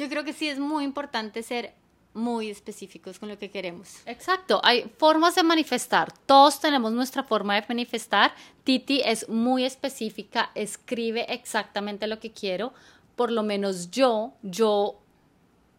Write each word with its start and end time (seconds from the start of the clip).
yo 0.00 0.08
creo 0.08 0.24
que 0.24 0.32
sí 0.32 0.48
es 0.48 0.58
muy 0.58 0.84
importante 0.84 1.42
ser 1.42 1.74
muy 2.14 2.48
específicos 2.48 3.18
con 3.18 3.28
lo 3.28 3.38
que 3.38 3.50
queremos. 3.50 3.98
Exacto, 4.06 4.60
hay 4.64 4.90
formas 4.96 5.34
de 5.34 5.42
manifestar. 5.42 6.10
Todos 6.24 6.58
tenemos 6.58 6.90
nuestra 6.92 7.22
forma 7.22 7.54
de 7.54 7.64
manifestar. 7.68 8.32
Titi 8.64 9.02
es 9.04 9.28
muy 9.28 9.64
específica, 9.64 10.50
escribe 10.54 11.26
exactamente 11.32 12.06
lo 12.06 12.18
que 12.18 12.32
quiero. 12.32 12.72
Por 13.14 13.30
lo 13.30 13.42
menos 13.42 13.90
yo, 13.90 14.32
yo 14.42 14.98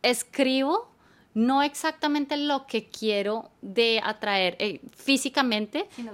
escribo 0.03 0.87
no 1.33 1.63
exactamente 1.63 2.37
lo 2.37 2.67
que 2.67 2.89
quiero 2.89 3.49
de 3.61 4.01
atraer 4.03 4.55
eh, 4.59 4.81
físicamente, 4.95 5.87
sino 5.95 6.13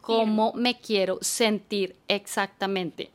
cómo 0.00 0.52
me 0.54 0.78
quiero 0.78 1.18
sentir 1.20 1.96
exactamente. 2.06 3.10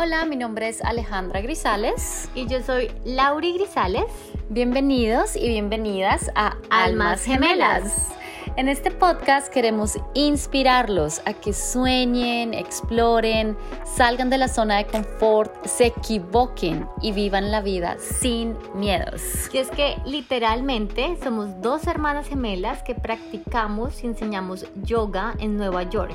Hola, 0.00 0.24
mi 0.26 0.36
nombre 0.36 0.68
es 0.68 0.80
Alejandra 0.80 1.40
Grisales. 1.40 2.28
Y 2.36 2.46
yo 2.46 2.62
soy 2.62 2.88
Lauri 3.04 3.54
Grisales. 3.54 4.04
Bienvenidos 4.48 5.34
y 5.34 5.48
bienvenidas 5.48 6.30
a 6.36 6.56
Almas 6.70 7.24
Gemelas. 7.24 8.06
En 8.54 8.68
este 8.68 8.92
podcast 8.92 9.52
queremos 9.52 9.98
inspirarlos 10.14 11.20
a 11.24 11.32
que 11.32 11.52
sueñen, 11.52 12.54
exploren, 12.54 13.56
salgan 13.84 14.30
de 14.30 14.38
la 14.38 14.46
zona 14.46 14.76
de 14.76 14.86
confort, 14.86 15.66
se 15.66 15.86
equivoquen 15.86 16.86
y 17.02 17.10
vivan 17.10 17.50
la 17.50 17.60
vida 17.60 17.96
sin 17.98 18.56
miedos. 18.76 19.20
Y 19.52 19.58
es 19.58 19.68
que 19.68 19.96
literalmente 20.06 21.18
somos 21.24 21.60
dos 21.60 21.88
hermanas 21.88 22.28
gemelas 22.28 22.84
que 22.84 22.94
practicamos 22.94 24.04
y 24.04 24.06
enseñamos 24.06 24.64
yoga 24.84 25.34
en 25.40 25.56
Nueva 25.56 25.82
York 25.82 26.14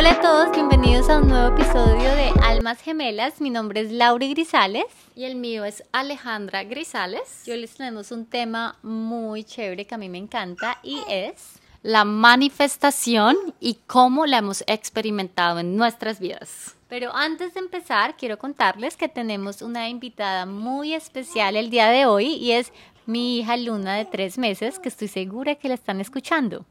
Hola 0.00 0.12
a 0.12 0.20
todos, 0.22 0.52
bienvenidos 0.52 1.10
a 1.10 1.18
un 1.18 1.28
nuevo 1.28 1.54
episodio 1.54 2.14
de 2.14 2.32
Almas 2.42 2.80
Gemelas. 2.80 3.38
Mi 3.42 3.50
nombre 3.50 3.82
es 3.82 3.92
Laura 3.92 4.26
Grisales. 4.28 4.86
Y 5.14 5.24
el 5.24 5.36
mío 5.36 5.62
es 5.66 5.84
Alejandra 5.92 6.64
Grisales. 6.64 7.42
Yo 7.44 7.54
les 7.54 7.74
tenemos 7.74 8.10
un 8.10 8.24
tema 8.24 8.78
muy 8.82 9.44
chévere 9.44 9.86
que 9.86 9.94
a 9.94 9.98
mí 9.98 10.08
me 10.08 10.16
encanta 10.16 10.78
y 10.82 11.02
es 11.06 11.60
la 11.82 12.06
manifestación 12.06 13.36
y 13.60 13.74
cómo 13.86 14.24
la 14.24 14.38
hemos 14.38 14.64
experimentado 14.66 15.58
en 15.58 15.76
nuestras 15.76 16.18
vidas. 16.18 16.76
Pero 16.88 17.14
antes 17.14 17.52
de 17.52 17.60
empezar, 17.60 18.16
quiero 18.16 18.38
contarles 18.38 18.96
que 18.96 19.08
tenemos 19.08 19.60
una 19.60 19.90
invitada 19.90 20.46
muy 20.46 20.94
especial 20.94 21.56
el 21.56 21.68
día 21.68 21.90
de 21.90 22.06
hoy 22.06 22.36
y 22.36 22.52
es 22.52 22.72
mi 23.04 23.36
hija 23.36 23.58
Luna 23.58 23.96
de 23.96 24.06
tres 24.06 24.38
meses, 24.38 24.78
que 24.78 24.88
estoy 24.88 25.08
segura 25.08 25.56
que 25.56 25.68
la 25.68 25.74
están 25.74 26.00
escuchando. 26.00 26.64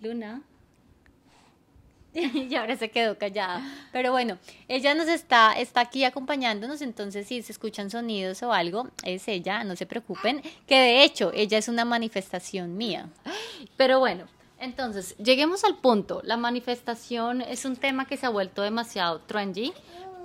Luna. 0.00 0.42
y 2.14 2.54
ahora 2.54 2.76
se 2.76 2.90
quedó 2.90 3.18
callada. 3.18 3.62
Pero 3.92 4.12
bueno, 4.12 4.38
ella 4.68 4.94
nos 4.94 5.08
está, 5.08 5.52
está 5.52 5.80
aquí 5.80 6.04
acompañándonos, 6.04 6.82
entonces 6.82 7.26
si 7.26 7.42
se 7.42 7.52
escuchan 7.52 7.90
sonidos 7.90 8.42
o 8.42 8.52
algo, 8.52 8.88
es 9.04 9.28
ella, 9.28 9.64
no 9.64 9.76
se 9.76 9.86
preocupen, 9.86 10.42
que 10.66 10.78
de 10.78 11.04
hecho 11.04 11.30
ella 11.34 11.58
es 11.58 11.68
una 11.68 11.84
manifestación 11.84 12.76
mía. 12.76 13.08
Pero 13.76 13.98
bueno, 13.98 14.26
entonces, 14.60 15.16
lleguemos 15.18 15.64
al 15.64 15.76
punto. 15.76 16.20
La 16.24 16.36
manifestación 16.36 17.42
es 17.42 17.64
un 17.64 17.76
tema 17.76 18.06
que 18.06 18.16
se 18.16 18.26
ha 18.26 18.30
vuelto 18.30 18.62
demasiado 18.62 19.20
trendy, 19.20 19.72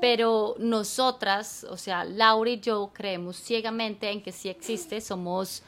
pero 0.02 0.56
nosotras, 0.58 1.66
o 1.69 1.78
sea, 1.78 2.03
Laura 2.03 2.50
y 2.50 2.59
yo 2.59 2.91
creemos 2.94 3.38
ciegamente 3.38 4.09
en 4.09 4.22
que 4.22 4.31
sí 4.31 4.50
existe, 4.50 5.02
somos 5.02 5.63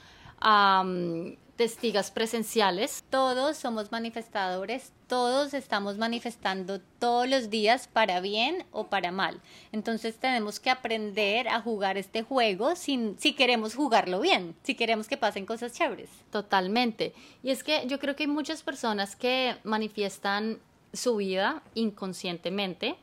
testigas 1.55 2.11
presenciales. 2.11 3.03
Todos 3.09 3.57
somos 3.57 3.91
manifestadores, 3.91 4.91
todos 5.07 5.53
estamos 5.53 5.97
manifestando 5.97 6.81
todos 6.99 7.27
los 7.27 7.49
días 7.49 7.88
para 7.88 8.19
bien 8.19 8.66
o 8.71 8.88
para 8.88 9.11
mal. 9.11 9.41
Entonces 9.71 10.17
tenemos 10.17 10.59
que 10.59 10.69
aprender 10.69 11.47
a 11.47 11.61
jugar 11.61 11.97
este 11.97 12.23
juego 12.23 12.75
sin, 12.75 13.17
si 13.19 13.33
queremos 13.33 13.75
jugarlo 13.75 14.19
bien, 14.19 14.55
si 14.63 14.75
queremos 14.75 15.07
que 15.07 15.17
pasen 15.17 15.45
cosas 15.45 15.73
chéveres. 15.73 16.09
Totalmente. 16.31 17.13
Y 17.43 17.51
es 17.51 17.63
que 17.63 17.87
yo 17.87 17.99
creo 17.99 18.16
que 18.16 18.23
hay 18.23 18.29
muchas 18.29 18.63
personas 18.63 19.16
que 19.16 19.55
manifiestan 19.63 20.59
su 20.93 21.17
vida 21.17 21.61
inconscientemente. 21.73 22.95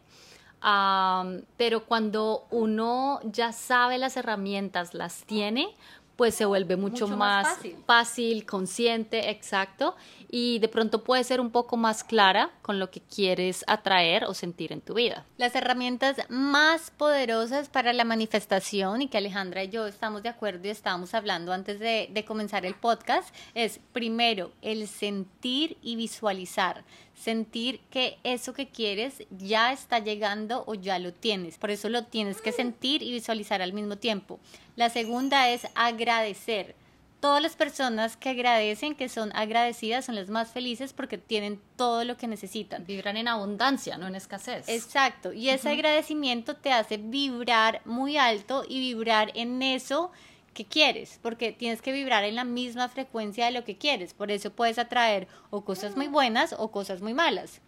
pero 1.56 1.86
cuando 1.86 2.46
uno 2.50 3.20
ya 3.24 3.52
sabe 3.52 3.98
las 3.98 4.16
herramientas, 4.16 4.94
las 4.94 5.24
tiene, 5.24 5.74
pues 6.16 6.34
se 6.34 6.44
vuelve 6.44 6.76
mucho, 6.76 7.08
más, 7.08 7.58
fácil. 7.86 8.46
consciente, 8.46 9.30
exacto, 9.30 9.96
y 10.30 10.58
de 10.58 10.68
pronto 10.68 11.04
puede 11.04 11.24
ser 11.24 11.40
un 11.40 11.50
poco 11.50 11.76
más 11.76 12.04
clara 12.04 12.50
con 12.62 12.78
lo 12.78 12.90
que 12.90 13.00
quieres 13.00 13.64
atraer 13.66 14.24
o 14.24 14.34
sentir 14.34 14.72
en 14.72 14.80
tu 14.80 14.94
vida. 14.94 15.24
Las 15.36 15.54
herramientas 15.54 16.16
más 16.28 16.90
poderosas 16.90 17.68
para 17.68 17.92
la 17.92 18.04
manifestación 18.04 19.02
y 19.02 19.08
que 19.08 19.18
Alejandra 19.18 19.64
y 19.64 19.68
yo 19.68 19.86
estamos 19.86 20.22
de 20.22 20.28
acuerdo 20.28 20.66
y 20.66 20.70
estábamos 20.70 21.14
hablando 21.14 21.52
antes 21.52 21.78
de, 21.80 22.08
de 22.12 22.24
comenzar 22.24 22.64
el 22.66 22.74
podcast 22.74 23.34
es 23.54 23.80
primero 23.92 24.52
el 24.62 24.88
sentir 24.88 25.76
y 25.82 25.96
visualizar 25.96 26.84
sentir 27.14 27.80
que 27.90 28.18
eso 28.24 28.52
que 28.52 28.68
quieres 28.68 29.22
ya 29.30 29.72
está 29.72 29.98
llegando 29.98 30.64
o 30.66 30.74
ya 30.74 30.98
lo 30.98 31.12
tienes. 31.12 31.58
Por 31.58 31.70
eso 31.70 31.88
lo 31.88 32.04
tienes 32.04 32.40
que 32.40 32.52
sentir 32.52 33.02
y 33.02 33.12
visualizar 33.12 33.62
al 33.62 33.72
mismo 33.72 33.96
tiempo. 33.96 34.40
La 34.76 34.90
segunda 34.90 35.48
es 35.50 35.66
agradecer. 35.74 36.74
Todas 37.20 37.40
las 37.40 37.54
personas 37.54 38.16
que 38.16 38.30
agradecen, 38.30 38.96
que 38.96 39.08
son 39.08 39.30
agradecidas, 39.36 40.06
son 40.06 40.16
las 40.16 40.28
más 40.28 40.50
felices 40.50 40.92
porque 40.92 41.18
tienen 41.18 41.60
todo 41.76 42.04
lo 42.04 42.16
que 42.16 42.26
necesitan. 42.26 42.84
Vibran 42.84 43.16
en 43.16 43.28
abundancia, 43.28 43.96
no 43.96 44.08
en 44.08 44.16
escasez. 44.16 44.68
Exacto. 44.68 45.32
Y 45.32 45.50
ese 45.50 45.68
agradecimiento 45.68 46.56
te 46.56 46.72
hace 46.72 46.96
vibrar 46.96 47.80
muy 47.84 48.16
alto 48.16 48.64
y 48.68 48.80
vibrar 48.80 49.30
en 49.34 49.62
eso 49.62 50.10
que 50.52 50.64
quieres, 50.64 51.18
porque 51.22 51.52
tienes 51.52 51.82
que 51.82 51.92
vibrar 51.92 52.24
en 52.24 52.36
la 52.36 52.44
misma 52.44 52.88
frecuencia 52.88 53.46
de 53.46 53.52
lo 53.52 53.64
que 53.64 53.76
quieres. 53.76 54.14
Por 54.14 54.30
eso 54.30 54.50
puedes 54.50 54.78
atraer 54.78 55.28
o 55.50 55.64
cosas 55.64 55.96
muy 55.96 56.08
buenas 56.08 56.54
o 56.58 56.70
cosas 56.70 57.00
muy 57.00 57.14
malas. 57.14 57.60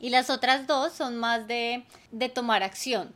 Y 0.00 0.10
las 0.10 0.30
otras 0.30 0.66
dos 0.66 0.92
son 0.92 1.16
más 1.16 1.46
de, 1.46 1.84
de 2.10 2.28
tomar 2.28 2.62
acción. 2.62 3.14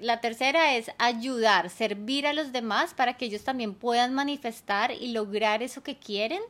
La 0.00 0.20
tercera 0.22 0.74
es 0.74 0.90
ayudar, 0.98 1.68
servir 1.68 2.26
a 2.26 2.32
los 2.32 2.50
demás 2.52 2.94
para 2.94 3.18
que 3.18 3.26
ellos 3.26 3.44
también 3.44 3.74
puedan 3.74 4.14
manifestar 4.14 4.90
y 4.92 5.08
lograr 5.08 5.62
eso 5.62 5.82
que 5.82 5.98
quieren. 5.98 6.40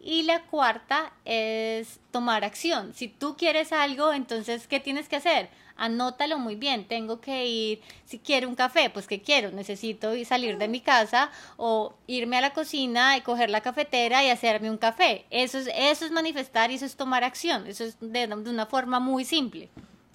Y 0.00 0.22
la 0.22 0.42
cuarta 0.44 1.12
es 1.24 2.00
tomar 2.10 2.44
acción. 2.44 2.94
Si 2.94 3.08
tú 3.08 3.36
quieres 3.36 3.72
algo, 3.72 4.12
entonces, 4.12 4.66
¿qué 4.66 4.80
tienes 4.80 5.08
que 5.08 5.16
hacer? 5.16 5.50
Anótalo 5.76 6.38
muy 6.38 6.56
bien, 6.56 6.86
tengo 6.86 7.20
que 7.20 7.46
ir, 7.46 7.80
si 8.04 8.18
quiero 8.18 8.48
un 8.48 8.54
café, 8.54 8.90
pues 8.90 9.06
¿qué 9.06 9.20
quiero? 9.20 9.50
Necesito 9.50 10.12
salir 10.24 10.58
de 10.58 10.68
mi 10.68 10.80
casa 10.80 11.30
o 11.56 11.94
irme 12.06 12.38
a 12.38 12.40
la 12.40 12.52
cocina 12.52 13.16
y 13.16 13.22
coger 13.22 13.50
la 13.50 13.60
cafetera 13.60 14.24
y 14.24 14.30
hacerme 14.30 14.70
un 14.70 14.78
café. 14.78 15.24
Eso 15.30 15.58
es, 15.58 15.68
eso 15.74 16.04
es 16.04 16.10
manifestar 16.10 16.70
y 16.70 16.74
eso 16.74 16.86
es 16.86 16.96
tomar 16.96 17.24
acción, 17.24 17.66
eso 17.66 17.84
es 17.84 17.98
de, 18.00 18.26
de 18.26 18.50
una 18.50 18.66
forma 18.66 19.00
muy 19.00 19.24
simple. 19.24 19.68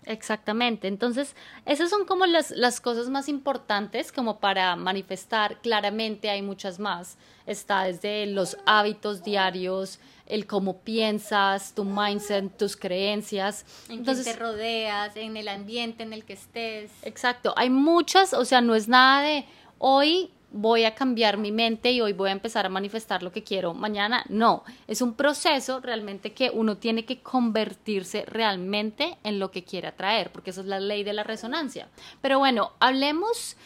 Exactamente. 0.09 0.87
Entonces, 0.87 1.35
esas 1.67 1.91
son 1.91 2.03
como 2.05 2.25
las, 2.25 2.49
las, 2.49 2.81
cosas 2.81 3.09
más 3.09 3.29
importantes 3.29 4.11
como 4.11 4.39
para 4.39 4.75
manifestar. 4.75 5.61
Claramente 5.61 6.31
hay 6.31 6.41
muchas 6.41 6.79
más. 6.79 7.15
Está 7.45 7.83
desde 7.83 8.25
los 8.25 8.57
hábitos 8.65 9.23
diarios, 9.23 9.99
el 10.25 10.47
cómo 10.47 10.79
piensas, 10.79 11.75
tu 11.75 11.85
mindset, 11.85 12.57
tus 12.57 12.75
creencias. 12.75 13.65
En 13.87 13.99
Entonces, 13.99 14.25
te 14.25 14.35
rodeas, 14.35 15.15
en 15.15 15.37
el 15.37 15.47
ambiente 15.47 16.01
en 16.01 16.13
el 16.13 16.25
que 16.25 16.33
estés. 16.33 16.89
Exacto. 17.03 17.53
Hay 17.55 17.69
muchas, 17.69 18.33
o 18.33 18.45
sea, 18.45 18.61
no 18.61 18.73
es 18.73 18.87
nada 18.87 19.21
de 19.21 19.45
hoy 19.77 20.31
voy 20.51 20.85
a 20.85 20.95
cambiar 20.95 21.37
mi 21.37 21.51
mente 21.51 21.91
y 21.91 22.01
hoy 22.01 22.13
voy 22.13 22.29
a 22.29 22.33
empezar 22.33 22.65
a 22.65 22.69
manifestar 22.69 23.23
lo 23.23 23.31
que 23.31 23.43
quiero 23.43 23.73
mañana. 23.73 24.25
No, 24.29 24.63
es 24.87 25.01
un 25.01 25.13
proceso 25.13 25.79
realmente 25.79 26.33
que 26.33 26.51
uno 26.53 26.77
tiene 26.77 27.05
que 27.05 27.21
convertirse 27.21 28.25
realmente 28.25 29.17
en 29.23 29.39
lo 29.39 29.51
que 29.51 29.63
quiere 29.63 29.87
atraer, 29.87 30.31
porque 30.31 30.49
esa 30.49 30.61
es 30.61 30.67
la 30.67 30.79
ley 30.79 31.03
de 31.03 31.13
la 31.13 31.23
resonancia. 31.23 31.87
Pero 32.21 32.39
bueno, 32.39 32.71
hablemos 32.79 33.57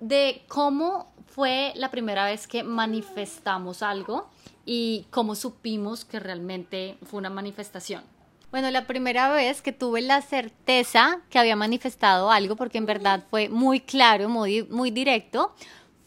de 0.00 0.42
cómo 0.48 1.12
fue 1.26 1.72
la 1.76 1.90
primera 1.90 2.24
vez 2.24 2.46
que 2.46 2.62
manifestamos 2.62 3.82
algo 3.82 4.28
y 4.64 5.06
cómo 5.10 5.34
supimos 5.34 6.04
que 6.04 6.20
realmente 6.20 6.96
fue 7.04 7.18
una 7.18 7.30
manifestación. 7.30 8.02
Bueno, 8.50 8.68
la 8.72 8.86
primera 8.86 9.30
vez 9.32 9.62
que 9.62 9.72
tuve 9.72 10.00
la 10.00 10.22
certeza 10.22 11.20
que 11.30 11.38
había 11.38 11.54
manifestado 11.54 12.32
algo, 12.32 12.56
porque 12.56 12.78
en 12.78 12.86
verdad 12.86 13.22
fue 13.30 13.48
muy 13.48 13.78
claro, 13.78 14.28
muy, 14.28 14.64
muy 14.64 14.90
directo, 14.90 15.54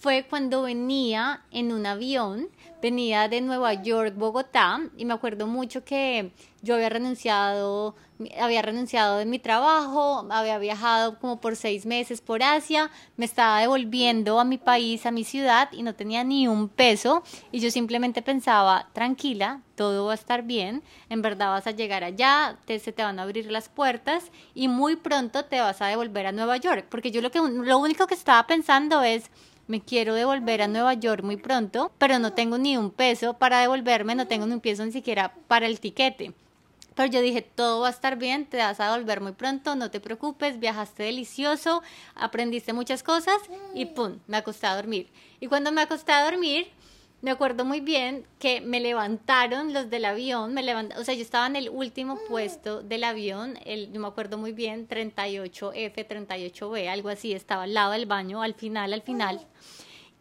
fue 0.04 0.26
cuando 0.30 0.64
venía 0.64 1.44
en 1.50 1.72
un 1.72 1.86
avión, 1.86 2.50
venía 2.82 3.30
de 3.30 3.40
Nueva 3.40 3.74
York, 3.74 4.14
Bogotá, 4.18 4.82
y 4.98 5.06
me 5.06 5.14
acuerdo 5.14 5.48
mucho 5.48 5.86
que 5.86 6.34
yo 6.62 6.76
había 6.76 6.90
renunciado, 6.90 7.96
había 8.38 8.62
renunciado 8.62 9.20
de 9.20 9.26
mi 9.26 9.40
trabajo, 9.40 10.28
había 10.30 10.58
viajado 10.58 11.18
como 11.20 11.40
por 11.40 11.56
seis 11.56 11.86
meses 11.86 12.20
por 12.20 12.44
Asia, 12.44 12.92
me 13.16 13.24
estaba 13.24 13.62
devolviendo 13.62 14.42
a 14.42 14.44
mi 14.44 14.58
país, 14.58 15.06
a 15.06 15.12
mi 15.12 15.24
ciudad, 15.24 15.70
y 15.72 15.84
no 15.84 15.96
tenía 15.96 16.26
ni 16.26 16.50
un 16.50 16.68
peso, 16.68 17.24
y 17.54 17.62
yo 17.62 17.72
simplemente 17.72 18.22
pensaba, 18.22 18.90
tranquila, 18.92 19.62
todo 19.76 20.08
va 20.08 20.12
a 20.12 20.16
estar 20.16 20.44
bien, 20.44 20.84
en 21.08 21.22
verdad 21.22 21.52
vas 21.52 21.68
a 21.68 21.72
llegar 21.72 22.04
allá, 22.04 22.58
te, 22.66 22.78
se 22.80 22.92
te 22.92 23.04
van 23.04 23.20
a 23.20 23.24
abrir 23.24 23.50
las 23.50 23.70
puertas, 23.70 24.32
y 24.54 24.68
muy 24.68 24.98
pronto 24.98 25.46
te 25.46 25.62
vas 25.62 25.82
a 25.82 25.88
devolver 25.88 26.28
a 26.28 26.34
Nueva 26.34 26.58
York, 26.58 26.88
porque 26.90 27.10
yo 27.10 27.22
lo, 27.22 27.32
que, 27.32 27.40
lo 27.40 27.78
único 27.78 28.06
que 28.06 28.16
estaba 28.16 28.46
pensando 28.46 29.02
es, 29.02 29.32
me 29.68 29.82
quiero 29.82 30.14
devolver 30.14 30.62
a 30.62 30.68
Nueva 30.68 30.94
York 30.94 31.24
muy 31.24 31.38
pronto, 31.38 31.92
pero 31.98 32.20
no 32.20 32.34
tengo 32.34 32.58
ni 32.58 32.78
un 32.78 32.92
peso 32.92 33.36
para 33.36 33.60
devolverme, 33.60 34.16
no 34.16 34.28
tengo 34.28 34.46
ni 34.46 34.54
un 34.54 34.62
peso 34.62 34.86
ni 34.86 34.92
siquiera 34.92 35.34
para 35.48 35.66
el 35.66 35.80
tiquete. 35.80 36.34
Pero 36.96 37.10
yo 37.10 37.22
dije, 37.22 37.42
todo 37.42 37.82
va 37.82 37.88
a 37.88 37.92
estar 37.92 38.18
bien, 38.18 38.46
te 38.46 38.58
vas 38.58 38.80
a 38.80 38.92
devolver 38.92 39.20
muy 39.20 39.32
pronto, 39.32 39.76
no 39.76 39.90
te 39.90 40.00
preocupes, 40.00 40.60
viajaste 40.60 41.04
delicioso, 41.04 41.82
aprendiste 42.14 42.72
muchas 42.74 43.02
cosas 43.02 43.38
y 43.74 43.86
pum, 43.86 44.20
me 44.28 44.38
acosté 44.38 44.68
a 44.68 44.76
dormir. 44.76 45.10
Y 45.40 45.48
cuando 45.48 45.72
me 45.72 45.82
acosté 45.82 46.12
a 46.12 46.24
dormir, 46.24 46.68
me 47.24 47.32
acuerdo 47.32 47.64
muy 47.64 47.80
bien 47.80 48.28
que 48.38 48.60
me 48.60 48.82
levantaron 48.82 49.72
los 49.72 49.90
del 49.90 50.04
avión, 50.04 50.54
me 50.54 50.62
levant 50.62 50.94
o 50.98 51.06
sea, 51.06 51.16
yo 51.16 51.22
estaba 51.22 51.48
en 51.48 51.56
el 51.56 51.70
último 51.70 52.20
puesto 52.28 52.82
del 52.82 53.06
avión, 53.06 53.58
el, 53.64 53.94
yo 53.94 54.02
me 54.02 54.08
acuerdo 54.08 54.38
muy 54.38 54.52
bien, 54.52 54.90
38F, 54.90 56.06
38B, 56.06 56.90
algo 56.90 57.08
así, 57.08 57.32
estaba 57.32 57.64
al 57.64 57.74
lado 57.74 57.94
del 57.94 58.08
baño, 58.08 58.42
al 58.42 58.56
final, 58.56 58.92
al 58.92 59.04
final. 59.04 59.40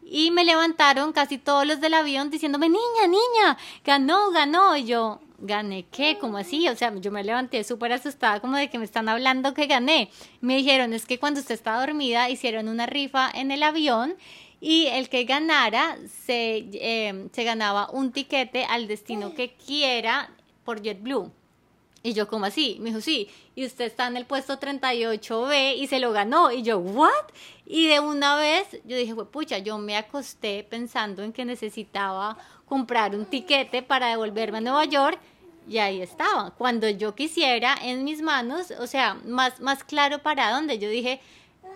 Y 0.01 0.31
me 0.31 0.45
levantaron 0.45 1.11
casi 1.11 1.37
todos 1.37 1.67
los 1.67 1.81
del 1.81 1.93
avión 1.93 2.29
diciéndome, 2.29 2.69
niña, 2.69 3.07
niña, 3.07 3.57
ganó, 3.83 4.31
ganó. 4.31 4.75
Y 4.75 4.85
yo, 4.85 5.19
¿gané 5.39 5.85
qué? 5.91 6.17
¿Cómo 6.19 6.37
así? 6.37 6.67
O 6.69 6.75
sea, 6.75 6.93
yo 6.95 7.11
me 7.11 7.23
levanté 7.23 7.63
súper 7.63 7.93
asustada 7.93 8.39
como 8.39 8.57
de 8.57 8.69
que 8.69 8.79
me 8.79 8.85
están 8.85 9.07
hablando 9.07 9.53
que 9.53 9.65
gané. 9.65 10.09
Me 10.41 10.57
dijeron, 10.57 10.93
es 10.93 11.05
que 11.05 11.19
cuando 11.19 11.39
usted 11.39 11.55
estaba 11.55 11.85
dormida 11.85 12.29
hicieron 12.29 12.67
una 12.67 12.85
rifa 12.85 13.29
en 13.33 13.51
el 13.51 13.63
avión 13.63 14.15
y 14.65 14.87
el 14.87 15.09
que 15.09 15.25
ganara 15.25 15.97
se, 16.25 16.69
eh, 16.71 17.27
se 17.33 17.43
ganaba 17.43 17.89
un 17.89 18.13
tiquete 18.13 18.63
al 18.63 18.87
destino 18.87 19.35
que 19.35 19.55
quiera 19.55 20.29
por 20.63 20.81
JetBlue. 20.81 21.29
Y 22.01 22.13
yo, 22.13 22.29
como 22.29 22.45
así? 22.45 22.77
Me 22.79 22.89
dijo, 22.89 23.01
sí. 23.01 23.27
Y 23.55 23.65
usted 23.65 23.83
está 23.83 24.07
en 24.07 24.15
el 24.15 24.25
puesto 24.25 24.57
38B 24.57 25.75
y 25.75 25.87
se 25.87 25.99
lo 25.99 26.13
ganó. 26.13 26.49
Y 26.49 26.63
yo, 26.63 26.77
¿what? 26.77 27.11
Y 27.65 27.89
de 27.89 27.99
una 27.99 28.37
vez 28.37 28.65
yo 28.85 28.95
dije, 28.95 29.13
pues 29.13 29.27
pucha, 29.27 29.57
yo 29.57 29.77
me 29.77 29.97
acosté 29.97 30.63
pensando 30.63 31.23
en 31.23 31.33
que 31.33 31.43
necesitaba 31.43 32.37
comprar 32.65 33.15
un 33.15 33.25
tiquete 33.25 33.83
para 33.83 34.07
devolverme 34.07 34.59
a 34.59 34.61
Nueva 34.61 34.85
York. 34.85 35.19
Y 35.67 35.79
ahí 35.79 36.01
estaba. 36.01 36.51
Cuando 36.51 36.87
yo 36.87 37.15
quisiera, 37.15 37.75
en 37.81 38.05
mis 38.05 38.21
manos, 38.21 38.71
o 38.79 38.87
sea, 38.87 39.15
más, 39.25 39.59
más 39.59 39.83
claro 39.83 40.19
para 40.19 40.51
dónde. 40.51 40.79
Yo 40.79 40.87
dije, 40.87 41.19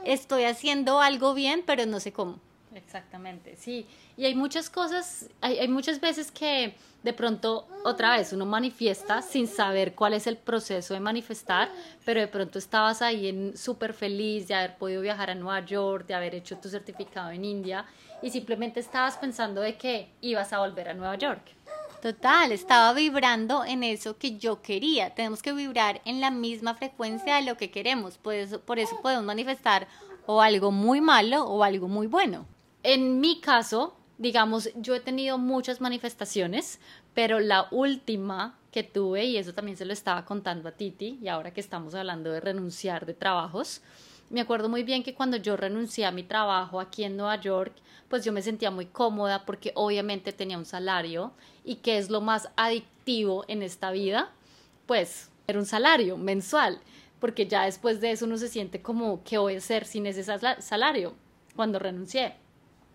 estoy 0.06 0.46
haciendo 0.46 1.02
algo 1.02 1.34
bien, 1.34 1.64
pero 1.66 1.86
no 1.86 2.00
sé 2.00 2.14
cómo. 2.14 2.40
Exactamente, 2.78 3.56
sí. 3.56 3.88
Y 4.18 4.26
hay 4.26 4.36
muchas 4.36 4.70
cosas, 4.70 5.30
hay, 5.42 5.58
hay, 5.58 5.68
muchas 5.68 6.00
veces 6.00 6.32
que 6.32 6.76
de 7.02 7.12
pronto 7.12 7.68
otra 7.84 8.16
vez 8.16 8.34
uno 8.34 8.46
manifiesta 8.46 9.24
sin 9.24 9.48
saber 9.48 9.96
cuál 9.96 10.14
es 10.14 10.28
el 10.28 10.38
proceso 10.38 10.94
de 10.94 11.00
manifestar, 11.00 11.70
pero 12.06 12.20
de 12.20 12.28
pronto 12.28 12.60
estabas 12.60 13.02
ahí 13.02 13.54
súper 13.56 13.94
feliz 13.94 14.48
de 14.48 14.54
haber 14.54 14.78
podido 14.78 15.02
viajar 15.02 15.32
a 15.32 15.36
Nueva 15.36 15.66
York, 15.66 16.06
de 16.06 16.14
haber 16.14 16.36
hecho 16.36 16.58
tu 16.58 16.70
certificado 16.70 17.32
en 17.32 17.46
India 17.46 17.86
y 18.22 18.30
simplemente 18.30 18.80
estabas 18.80 19.18
pensando 19.18 19.62
de 19.62 19.76
que 19.76 20.10
ibas 20.22 20.54
a 20.54 20.60
volver 20.60 20.90
a 20.90 20.94
Nueva 20.94 21.16
York. 21.16 21.42
Total, 22.02 22.52
estaba 22.52 22.94
vibrando 22.94 23.66
en 23.66 23.82
eso 23.82 24.18
que 24.18 24.38
yo 24.38 24.62
quería. 24.62 25.16
Tenemos 25.16 25.42
que 25.42 25.52
vibrar 25.52 26.00
en 26.06 26.22
la 26.22 26.30
misma 26.30 26.76
frecuencia 26.76 27.38
de 27.38 27.42
lo 27.42 27.58
que 27.58 27.72
queremos. 27.72 28.20
Por 28.20 28.36
eso, 28.36 28.62
por 28.62 28.78
eso 28.78 29.02
podemos 29.02 29.26
manifestar 29.26 29.88
o 30.28 30.42
algo 30.42 30.72
muy 30.72 31.02
malo 31.02 31.46
o 31.46 31.64
algo 31.64 31.88
muy 31.88 32.06
bueno. 32.06 32.46
En 32.84 33.20
mi 33.20 33.42
caso, 33.42 33.96
digamos, 34.18 34.70
yo 34.76 34.96
he 34.96 35.00
tenido 35.00 35.38
muchas 35.38 35.82
manifestaciones, 35.82 36.80
pero 37.14 37.40
la 37.40 37.68
última 37.72 38.58
que 38.72 38.84
tuve, 38.84 39.26
y 39.26 39.38
eso 39.38 39.54
también 39.54 39.78
se 39.78 39.86
lo 39.86 39.94
estaba 39.94 40.26
contando 40.26 40.70
a 40.70 40.74
Titi, 40.74 41.20
y 41.22 41.28
ahora 41.28 41.52
que 41.52 41.62
estamos 41.62 41.96
hablando 41.96 42.32
de 42.32 42.40
renunciar 42.40 43.06
de 43.06 43.14
trabajos, 43.14 43.82
me 44.30 44.42
acuerdo 44.42 44.68
muy 44.68 44.84
bien 44.84 45.04
que 45.04 45.16
cuando 45.16 45.38
yo 45.38 45.56
renuncié 45.56 46.06
a 46.06 46.12
mi 46.12 46.24
trabajo 46.24 46.80
aquí 46.80 47.04
en 47.04 47.16
Nueva 47.16 47.40
York, 47.40 47.74
pues 48.10 48.26
yo 48.26 48.34
me 48.34 48.42
sentía 48.42 48.72
muy 48.72 48.86
cómoda 48.86 49.46
porque 49.46 49.72
obviamente 49.76 50.34
tenía 50.34 50.58
un 50.58 50.66
salario 50.66 51.32
y 51.64 51.76
que 51.76 51.98
es 51.98 52.10
lo 52.10 52.22
más 52.22 52.50
adictivo 52.58 53.46
en 53.48 53.64
esta 53.64 53.90
vida, 53.92 54.32
pues 54.86 55.30
era 55.48 55.60
un 55.60 55.66
salario 55.66 56.18
mensual, 56.18 56.80
porque 57.20 57.48
ya 57.48 57.64
después 57.64 58.02
de 58.02 58.12
eso 58.12 58.26
uno 58.26 58.38
se 58.38 58.50
siente 58.50 58.82
como, 58.82 59.24
¿qué 59.24 59.38
voy 59.38 59.56
a 59.56 59.60
hacer 59.60 59.86
sin 59.86 60.06
ese 60.06 60.24
salario? 60.24 61.16
Cuando 61.56 61.80
renuncié. 61.80 62.36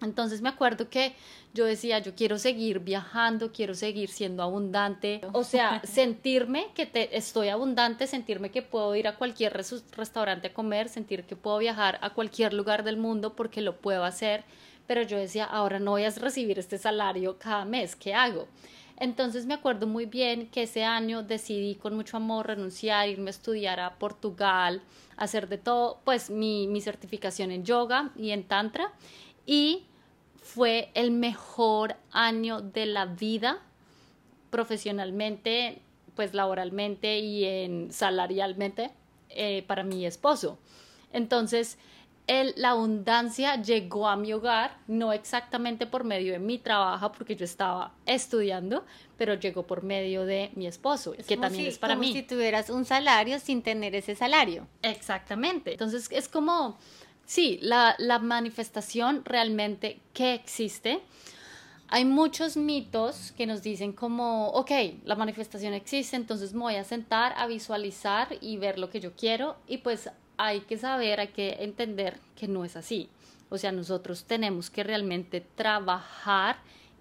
Entonces 0.03 0.43
me 0.43 0.49
acuerdo 0.49 0.89
que 0.89 1.15
yo 1.55 1.65
decía, 1.65 1.99
yo 1.99 2.15
quiero 2.15 2.39
seguir 2.39 2.81
viajando, 2.81 3.53
quiero 3.53 3.75
seguir 3.75 4.09
siendo 4.09 4.43
abundante, 4.43 5.21
o 5.33 5.45
sea, 5.45 5.83
sentirme 5.85 6.69
que 6.75 6.87
te, 6.87 7.17
estoy 7.17 7.49
abundante, 7.49 8.07
sentirme 8.07 8.51
que 8.51 8.63
puedo 8.63 8.95
ir 8.97 9.07
a 9.07 9.17
cualquier 9.17 9.53
restaurante 9.53 10.49
a 10.49 10.55
comer, 10.55 10.89
sentir 10.89 11.25
que 11.25 11.37
puedo 11.37 11.59
viajar 11.59 11.99
a 12.03 12.11
cualquier 12.11 12.55
lugar 12.55 12.85
del 12.85 12.97
mundo 12.97 13.35
porque 13.35 13.61
lo 13.61 13.77
puedo 13.77 14.05
hacer, 14.05 14.45
pero 14.87 15.03
yo 15.03 15.19
decía, 15.19 15.45
ahora 15.45 15.79
no 15.79 15.93
voy 15.93 16.05
a 16.05 16.11
recibir 16.11 16.59
este 16.59 16.79
salario 16.79 17.39
cada 17.39 17.65
mes, 17.65 17.97
¿qué 17.97 18.15
hago? 18.15 18.49
Entonces 19.03 19.47
me 19.47 19.55
acuerdo 19.55 19.87
muy 19.87 20.07
bien 20.07 20.47
que 20.47 20.63
ese 20.63 20.85
año 20.85 21.23
decidí 21.23 21.75
con 21.75 21.95
mucho 21.97 22.17
amor 22.17 22.47
renunciar, 22.47 23.09
irme 23.09 23.29
a 23.29 23.31
estudiar 23.31 23.81
a 23.81 23.99
Portugal, 23.99 24.81
hacer 25.17 25.49
de 25.49 25.59
todo, 25.59 26.01
pues 26.05 26.31
mi, 26.31 26.69
mi 26.69 26.81
certificación 26.81 27.51
en 27.51 27.65
yoga 27.65 28.13
y 28.17 28.31
en 28.31 28.45
tantra. 28.45 28.93
Y 29.45 29.87
fue 30.43 30.91
el 30.95 31.13
mejor 31.13 31.97
año 32.11 32.61
de 32.61 32.87
la 32.87 33.07
vida 33.07 33.61
profesionalmente, 34.51 35.81
pues 36.15 36.35
laboralmente 36.35 37.21
y 37.21 37.45
en 37.45 37.93
salarialmente 37.93 38.91
eh, 39.31 39.65
para 39.67 39.83
mi 39.83 40.05
esposo. 40.05 40.59
Entonces, 41.13 41.79
el, 42.27 42.55
la 42.57 42.71
abundancia 42.71 43.61
llegó 43.61 44.09
a 44.09 44.17
mi 44.17 44.33
hogar, 44.33 44.77
no 44.87 45.13
exactamente 45.13 45.87
por 45.87 46.05
medio 46.05 46.33
de 46.33 46.39
mi 46.39 46.59
trabajo, 46.59 47.13
porque 47.13 47.35
yo 47.35 47.45
estaba 47.45 47.95
estudiando, 48.07 48.85
pero 49.17 49.35
llegó 49.35 49.67
por 49.67 49.83
medio 49.83 50.25
de 50.25 50.51
mi 50.55 50.67
esposo, 50.67 51.15
que 51.27 51.37
también 51.37 51.67
es 51.67 51.79
para 51.79 51.95
como 51.95 52.07
mí. 52.07 52.13
si 52.13 52.23
tuvieras 52.23 52.71
un 52.71 52.85
salario 52.85 53.39
sin 53.39 53.63
tener 53.63 53.95
ese 53.95 54.15
salario. 54.15 54.67
Exactamente. 54.83 55.73
Entonces, 55.73 56.09
es 56.13 56.29
como 56.29 56.79
sí, 57.25 57.59
la, 57.63 57.95
la 57.99 58.19
manifestación 58.19 59.25
realmente 59.25 60.01
que 60.13 60.35
existe. 60.35 61.01
Hay 61.89 62.05
muchos 62.07 62.57
mitos 62.57 63.33
que 63.33 63.47
nos 63.47 63.63
dicen 63.63 63.93
como, 63.93 64.49
ok, 64.49 64.71
la 65.05 65.15
manifestación 65.15 65.75
existe, 65.75 66.17
entonces 66.17 66.55
me 66.55 66.61
voy 66.61 66.77
a 66.77 66.85
sentar 66.85 67.35
a 67.37 67.47
visualizar 67.47 68.29
y 68.41 68.57
ver 68.57 68.79
lo 68.79 68.89
que 68.89 69.01
yo 69.01 69.13
quiero 69.13 69.57
y 69.69 69.79
pues 69.79 70.09
hay 70.39 70.61
que 70.63 70.79
saber, 70.79 71.21
hay 71.21 71.29
que 71.29 71.59
entender 71.61 72.19
que 72.35 72.49
no 72.49 72.65
es 72.65 72.77
así. 72.77 73.11
O 73.51 73.59
sea, 73.59 73.73
nosotros 73.73 74.25
tenemos 74.25 74.71
que 74.71 74.83
realmente 74.83 75.43
trabajar 75.43 76.57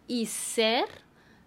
y 0.07 0.25
ser 0.25 0.83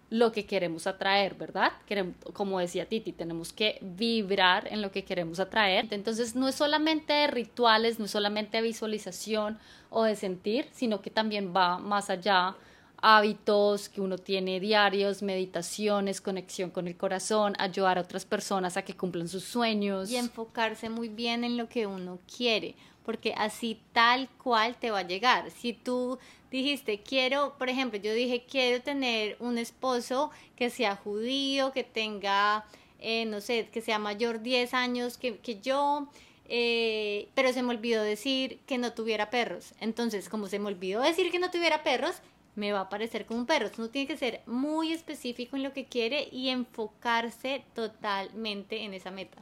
lo 0.09 0.31
que 0.31 0.45
queremos 0.45 0.87
atraer, 0.87 1.35
¿verdad? 1.35 1.71
Queremos, 1.87 2.15
como 2.33 2.59
decía 2.59 2.87
Titi, 2.87 3.11
tenemos 3.11 3.51
que 3.51 3.79
vibrar 3.81 4.67
en 4.71 4.81
lo 4.81 4.91
que 4.91 5.03
queremos 5.03 5.39
atraer. 5.39 5.87
Entonces, 5.91 6.35
no 6.35 6.47
es 6.47 6.55
solamente 6.55 7.13
de 7.13 7.27
rituales, 7.27 7.99
no 7.99 8.05
es 8.05 8.11
solamente 8.11 8.57
de 8.57 8.63
visualización 8.63 9.57
o 9.89 10.03
de 10.03 10.15
sentir, 10.15 10.67
sino 10.71 11.01
que 11.01 11.09
también 11.09 11.53
va 11.55 11.79
más 11.79 12.09
allá 12.09 12.55
hábitos 13.01 13.89
que 13.89 14.01
uno 14.01 14.17
tiene 14.17 14.59
diarios, 14.59 15.21
meditaciones, 15.21 16.21
conexión 16.21 16.71
con 16.71 16.87
el 16.87 16.97
corazón, 16.97 17.53
ayudar 17.59 17.97
a 17.97 18.01
otras 18.01 18.25
personas 18.25 18.77
a 18.77 18.81
que 18.83 18.95
cumplan 18.95 19.27
sus 19.27 19.43
sueños. 19.43 20.09
Y 20.09 20.17
enfocarse 20.17 20.89
muy 20.89 21.09
bien 21.09 21.43
en 21.43 21.57
lo 21.57 21.69
que 21.69 21.85
uno 21.87 22.19
quiere, 22.35 22.75
porque 23.05 23.33
así 23.37 23.79
tal 23.93 24.27
cual 24.43 24.75
te 24.77 24.91
va 24.91 24.99
a 24.99 25.07
llegar. 25.07 25.51
Si 25.51 25.73
tú 25.73 26.17
dijiste, 26.51 27.01
quiero, 27.01 27.55
por 27.57 27.69
ejemplo, 27.69 27.99
yo 27.99 28.13
dije, 28.13 28.45
quiero 28.49 28.81
tener 28.81 29.37
un 29.39 29.57
esposo 29.57 30.31
que 30.55 30.69
sea 30.69 30.95
judío, 30.95 31.71
que 31.71 31.83
tenga, 31.83 32.65
eh, 32.99 33.25
no 33.25 33.41
sé, 33.41 33.69
que 33.71 33.81
sea 33.81 33.99
mayor 33.99 34.41
10 34.41 34.73
años 34.73 35.17
que, 35.17 35.37
que 35.37 35.59
yo, 35.59 36.07
eh, 36.47 37.27
pero 37.33 37.51
se 37.53 37.63
me 37.63 37.73
olvidó 37.73 38.03
decir 38.03 38.59
que 38.65 38.77
no 38.77 38.93
tuviera 38.93 39.29
perros. 39.29 39.73
Entonces, 39.79 40.29
como 40.29 40.47
se 40.47 40.59
me 40.59 40.67
olvidó 40.67 41.01
decir 41.01 41.31
que 41.31 41.39
no 41.39 41.51
tuviera 41.51 41.83
perros, 41.83 42.15
me 42.55 42.71
va 42.71 42.81
a 42.81 42.89
parecer 42.89 43.25
como 43.25 43.41
un 43.41 43.45
perro. 43.45 43.69
Uno 43.77 43.89
tiene 43.89 44.07
que 44.07 44.17
ser 44.17 44.41
muy 44.45 44.93
específico 44.93 45.55
en 45.55 45.63
lo 45.63 45.73
que 45.73 45.85
quiere 45.85 46.29
y 46.31 46.49
enfocarse 46.49 47.63
totalmente 47.73 48.83
en 48.83 48.93
esa 48.93 49.11
meta. 49.11 49.41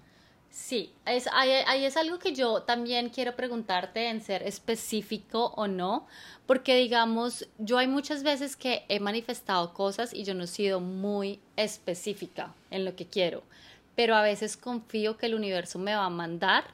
Sí, 0.53 0.93
es, 1.07 1.27
ahí, 1.33 1.83
es 1.83 1.98
algo 1.98 2.19
que 2.19 2.36
yo 2.36 2.62
también 2.62 3.10
quiero 3.10 3.36
preguntarte 3.36 4.10
en 4.10 4.22
ser 4.22 4.43
específico 4.43 5.51
o 5.55 5.65
no, 5.65 6.05
porque 6.45 6.75
digamos, 6.75 7.48
yo 7.57 7.79
hay 7.79 7.88
muchas 7.88 8.22
veces 8.22 8.55
que 8.55 8.86
he 8.88 9.00
manifestado 9.00 9.74
cosas 9.74 10.13
y 10.13 10.24
yo 10.24 10.36
no 10.36 10.43
he 10.43 10.48
sido 10.48 10.79
muy 10.79 11.39
específica 11.55 12.53
en 12.69 12.86
lo 12.86 12.95
que 12.95 13.07
quiero, 13.07 13.41
pero 13.95 14.15
a 14.15 14.22
veces 14.22 14.55
confío 14.55 15.17
que 15.17 15.25
el 15.25 15.33
universo 15.33 15.79
me 15.79 15.95
va 15.95 16.05
a 16.05 16.12
mandar 16.12 16.65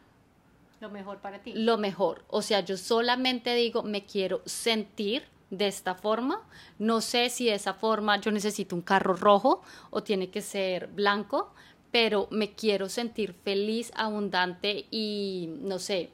lo 0.81 0.89
mejor 0.89 1.19
para 1.19 1.39
ti. 1.39 1.53
Lo 1.53 1.77
mejor, 1.77 2.25
o 2.27 2.41
sea, 2.41 2.59
yo 2.59 2.75
solamente 2.75 3.55
digo, 3.55 3.83
me 3.83 4.03
quiero 4.05 4.41
sentir 4.45 5.23
de 5.49 5.67
esta 5.67 5.95
forma. 5.95 6.41
No 6.77 6.99
sé 7.01 7.29
si 7.29 7.45
de 7.45 7.53
esa 7.53 7.73
forma 7.73 8.19
yo 8.19 8.31
necesito 8.31 8.75
un 8.75 8.81
carro 8.81 9.15
rojo 9.15 9.61
o 9.89 10.03
tiene 10.03 10.29
que 10.29 10.41
ser 10.41 10.87
blanco, 10.87 11.53
pero 11.91 12.27
me 12.29 12.51
quiero 12.51 12.89
sentir 12.89 13.33
feliz, 13.33 13.91
abundante 13.95 14.85
y, 14.91 15.49
no 15.61 15.79
sé, 15.79 16.11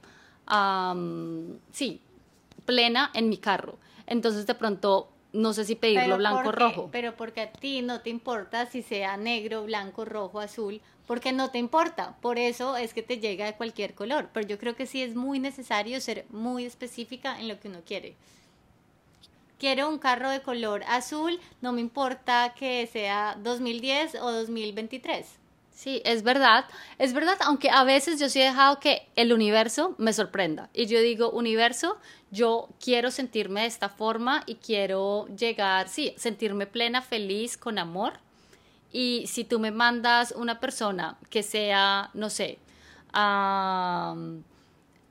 sí, 1.72 2.02
plena 2.66 3.12
en 3.14 3.30
mi 3.30 3.38
carro. 3.38 3.78
Entonces 4.08 4.46
de 4.48 4.56
pronto 4.56 5.10
no 5.34 5.54
sé 5.54 5.66
si 5.66 5.76
pedirlo 5.76 6.18
blanco 6.18 6.50
o 6.50 6.52
rojo. 6.52 6.90
Pero 6.92 7.16
porque 7.16 7.42
a 7.42 7.52
ti 7.52 7.82
no 7.82 8.02
te 8.02 8.10
importa 8.10 8.66
si 8.68 8.82
sea 8.82 9.18
negro, 9.18 9.66
blanco, 9.66 10.06
rojo, 10.06 10.40
azul, 10.40 10.80
porque 11.08 11.34
no 11.34 11.52
te 11.52 11.58
importa. 11.58 12.16
Por 12.22 12.40
eso 12.40 12.78
es 12.78 12.94
que 12.94 13.04
te 13.04 13.20
llega 13.20 13.46
de 13.46 13.56
cualquier 13.56 13.96
color. 13.96 14.30
Pero 14.34 14.48
yo 14.48 14.58
creo 14.58 14.76
que 14.76 14.86
sí 14.86 15.02
es 15.02 15.16
muy 15.16 15.40
necesario 15.40 16.00
ser 16.00 16.26
muy 16.30 16.66
específica 16.66 17.40
en 17.40 17.50
lo 17.50 17.60
que 17.60 17.68
uno 17.68 17.82
quiere. 17.86 18.16
Quiero 19.60 19.90
un 19.90 20.00
carro 20.00 20.30
de 20.30 20.42
color 20.42 20.84
azul, 20.88 21.40
no 21.62 21.74
me 21.74 21.82
importa 21.82 22.54
que 22.58 22.88
sea 22.88 23.38
2010 23.42 24.16
o 24.16 24.32
2023 24.32 25.45
Sí, 25.76 26.02
es 26.06 26.24
verdad, 26.24 26.64
es 27.00 27.12
verdad, 27.12 27.38
aunque 27.42 27.70
a 27.70 27.84
veces 27.84 28.18
yo 28.18 28.30
sí 28.30 28.40
he 28.40 28.46
dejado 28.46 28.80
que 28.80 29.10
el 29.18 29.34
universo 29.34 29.94
me 29.98 30.14
sorprenda. 30.14 30.70
Y 30.74 30.86
yo 30.86 31.02
digo, 31.02 31.30
universo, 31.32 31.98
yo 32.32 32.70
quiero 32.80 33.12
sentirme 33.12 33.62
de 33.62 33.68
esta 33.68 33.90
forma 33.90 34.44
y 34.46 34.56
quiero 34.56 35.28
llegar, 35.36 35.90
sí, 35.90 36.16
sentirme 36.18 36.66
plena, 36.66 37.02
feliz, 37.02 37.58
con 37.58 37.78
amor. 37.78 38.14
Y 38.94 39.26
si 39.28 39.44
tú 39.44 39.60
me 39.60 39.72
mandas 39.72 40.32
una 40.32 40.62
persona 40.62 41.18
que 41.30 41.44
sea, 41.44 42.10
no 42.14 42.30
sé, 42.30 42.58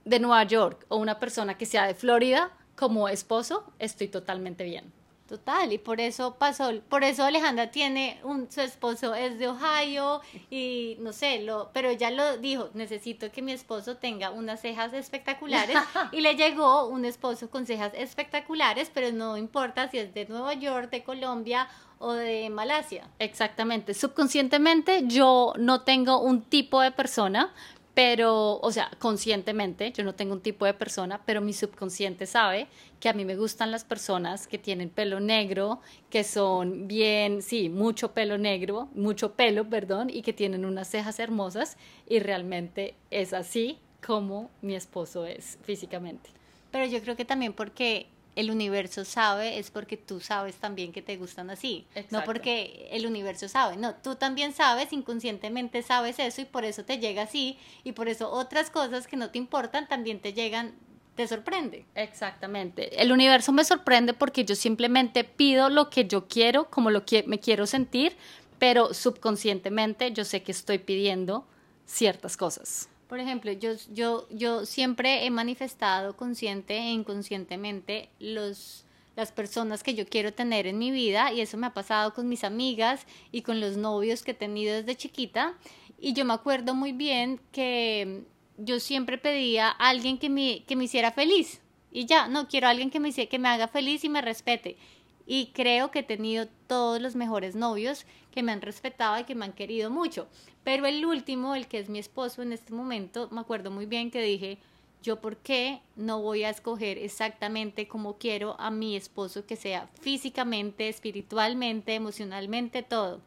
de 0.07 0.19
Nueva 0.19 0.45
York 0.45 0.87
o 0.89 0.97
una 0.97 1.21
persona 1.21 1.59
que 1.59 1.67
sea 1.67 1.87
de 1.87 1.95
Florida 1.95 2.51
como 2.75 3.11
esposo, 3.11 3.71
estoy 3.79 4.09
totalmente 4.09 4.65
bien. 4.65 4.91
Total, 5.29 5.73
y 5.73 5.79
por 5.79 6.03
eso 6.03 6.35
pasó, 6.35 6.71
por 6.91 7.03
eso 7.03 7.25
Alejandra 7.25 7.71
tiene 7.71 8.21
un, 8.25 8.51
su 8.53 8.61
esposo 8.61 9.15
es 9.15 9.39
de 9.39 9.49
Ohio 9.49 10.21
y 10.51 10.99
no 11.01 11.15
sé, 11.15 11.41
lo, 11.41 11.71
pero 11.73 11.89
ella 11.89 12.11
lo 12.11 12.37
dijo, 12.37 12.69
necesito 12.75 13.33
que 13.33 13.41
mi 13.41 13.53
esposo 13.53 13.97
tenga 13.97 14.31
unas 14.31 14.61
cejas 14.61 14.93
espectaculares 14.93 15.79
y 16.13 16.21
le 16.21 16.35
llegó 16.35 16.89
un 16.89 17.07
esposo 17.07 17.49
con 17.49 17.65
cejas 17.65 17.93
espectaculares, 17.95 18.91
pero 18.93 19.13
no 19.13 19.39
importa 19.39 19.89
si 19.89 19.97
es 19.99 20.13
de 20.13 20.27
Nueva 20.27 20.53
York, 20.53 20.91
de 20.91 21.03
Colombia 21.03 21.69
o 21.99 22.13
de 22.13 22.51
Malasia. 22.51 23.09
Exactamente, 23.19 23.95
subconscientemente 23.95 25.05
yo 25.07 25.55
no 25.57 25.81
tengo 25.85 26.21
un 26.21 26.43
tipo 26.43 26.83
de 26.83 26.91
persona, 26.91 27.51
pero, 27.95 28.59
o 28.59 28.73
sea, 28.73 28.91
conscientemente, 28.99 29.93
yo 29.93 30.03
no 30.03 30.15
tengo 30.17 30.35
un 30.35 30.41
tipo 30.41 30.67
de 30.67 30.75
persona, 30.75 31.23
pero 31.25 31.41
mi 31.41 31.53
subconsciente 31.53 32.27
sabe 32.27 32.67
que 32.99 33.09
a 33.09 33.13
mí 33.13 33.25
me 33.25 33.37
gustan 33.37 33.71
las 33.71 33.85
personas 33.85 34.49
que 34.49 34.59
tienen 34.59 34.91
pelo 34.91 35.21
negro, 35.21 35.81
que 36.11 36.25
son 36.25 36.89
bien, 36.89 37.41
sí, 37.41 37.69
mucho 37.69 38.13
pelo 38.13 38.37
negro, 38.37 38.89
mucho 38.95 39.35
pelo, 39.35 39.69
perdón, 39.71 40.11
y 40.11 40.23
que 40.23 40.33
tienen 40.33 40.65
unas 40.65 40.89
cejas 40.89 41.21
hermosas, 41.21 41.77
y 42.09 42.19
realmente 42.19 42.97
es 43.13 43.33
así 43.33 43.79
como 44.05 44.51
mi 44.61 44.75
esposo 44.75 45.25
es 45.25 45.59
físicamente. 45.63 46.31
Pero 46.73 46.87
yo 46.87 47.01
creo 47.01 47.15
que 47.15 47.25
también 47.25 47.53
porque 47.53 48.09
el 48.37 48.51
universo 48.51 49.05
sabe 49.05 49.59
es 49.59 49.71
porque 49.71 49.97
tú 49.97 50.21
sabes 50.21 50.57
también 50.57 50.93
que 50.93 51.03
te 51.03 51.17
gustan 51.17 51.51
así, 51.51 51.87
no 52.11 52.25
porque 52.25 52.89
el 52.91 53.07
universo 53.07 53.49
sabe, 53.49 53.77
no, 53.77 53.95
tú 53.95 54.17
también 54.17 54.53
sabes, 54.53 54.93
inconscientemente 54.93 55.83
sabes 55.83 56.19
eso 56.19 56.41
y 56.41 56.45
por 56.45 56.65
eso 56.65 56.85
te 56.85 56.99
llega 56.99 57.23
así 57.23 57.59
y 57.85 57.93
por 57.93 58.09
eso 58.09 58.31
otras 58.31 58.71
cosas 58.71 59.07
que 59.07 59.17
no 59.17 59.31
te 59.31 59.39
importan 59.39 59.89
también 59.89 60.21
te 60.21 60.33
llegan, 60.33 60.75
te 61.15 61.29
sorprende. 61.29 61.87
Exactamente, 61.95 63.01
el 63.01 63.13
universo 63.13 63.53
me 63.53 63.65
sorprende 63.65 64.15
porque 64.15 64.45
yo 64.45 64.55
simplemente 64.55 65.25
pido 65.25 65.71
lo 65.71 65.91
que 65.91 66.07
yo 66.07 66.27
quiero, 66.27 66.71
como 66.71 66.91
lo 66.91 67.05
que 67.05 67.23
me 67.25 67.39
quiero 67.39 67.67
sentir, 67.67 68.17
pero 68.59 68.95
subconscientemente 68.95 70.13
yo 70.13 70.25
sé 70.25 70.43
que 70.43 70.53
estoy 70.53 70.79
pidiendo 70.79 71.47
ciertas 71.87 72.37
cosas. 72.37 72.89
Por 73.15 73.21
ejemplo, 73.21 73.53
yo, 73.53 73.75
yo, 73.93 74.27
yo 74.31 74.67
siempre 74.67 75.25
he 75.25 75.31
manifestado 75.31 76.17
consciente 76.17 76.77
e 76.77 76.91
inconscientemente 76.91 78.09
los, 78.19 78.85
las 79.15 79.31
personas 79.31 79.85
que 79.85 79.95
yo 79.95 80.05
quiero 80.05 80.33
tener 80.33 80.67
en 80.67 80.79
mi 80.79 80.91
vida 80.91 81.33
y 81.33 81.41
eso 81.41 81.57
me 81.57 81.69
ha 81.69 81.75
pasado 81.75 82.13
con 82.13 82.29
mis 82.29 82.43
amigas 82.43 83.07
y 83.31 83.43
con 83.43 83.61
los 83.61 83.77
novios 83.77 84.25
que 84.25 84.33
he 84.33 84.35
tenido 84.35 84.75
desde 84.75 84.97
chiquita. 84.97 85.55
Y 85.97 86.15
yo 86.15 86.25
me 86.25 86.33
acuerdo 86.33 86.75
muy 86.75 86.91
bien 86.91 87.41
que 87.53 88.25
yo 88.59 88.81
siempre 88.81 89.17
pedía 89.17 89.69
a 89.69 89.91
alguien 89.91 90.19
que 90.19 90.29
me, 90.29 90.65
que 90.65 90.75
me 90.75 90.83
hiciera 90.83 91.13
feliz. 91.13 91.61
Y 91.93 92.07
ya, 92.07 92.27
no, 92.27 92.49
quiero 92.49 92.67
a 92.67 92.71
alguien 92.71 92.91
que 92.91 92.99
me, 92.99 93.13
que 93.13 93.39
me 93.39 93.49
haga 93.49 93.69
feliz 93.69 94.03
y 94.03 94.09
me 94.09 94.23
respete. 94.23 94.77
Y 95.25 95.53
creo 95.55 95.93
que 95.93 96.01
he 96.01 96.03
tenido 96.03 96.49
todos 96.67 97.01
los 97.01 97.15
mejores 97.15 97.55
novios 97.55 98.07
que 98.33 98.43
me 98.43 98.53
han 98.53 98.63
respetado 98.63 99.19
y 99.19 99.25
que 99.25 99.35
me 99.35 99.45
han 99.45 99.53
querido 99.53 99.91
mucho. 99.91 100.27
Pero 100.65 100.87
el 100.87 101.05
último, 101.05 101.55
el 101.55 101.69
que 101.69 101.79
es 101.79 101.89
mi 101.89 101.99
esposo 101.99 102.43
en 102.43 102.53
este 102.53 102.73
momento, 102.73 103.29
me 103.31 103.41
acuerdo 103.41 103.71
muy 103.71 103.87
bien 103.87 104.11
que 104.11 104.23
dije, 104.23 104.59
yo 105.03 105.21
por 105.21 105.37
qué 105.37 105.81
no 105.97 106.23
voy 106.23 106.45
a 106.45 106.51
escoger 106.51 106.97
exactamente 106.97 107.87
como 107.87 108.17
quiero 108.17 108.59
a 108.59 108.71
mi 108.71 108.97
esposo 108.97 109.45
que 109.45 109.57
sea 109.57 109.89
físicamente, 110.01 110.89
espiritualmente, 110.89 111.95
emocionalmente, 111.95 112.83
todo. 112.83 113.21